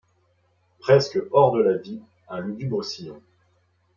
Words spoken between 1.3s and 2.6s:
de la vie un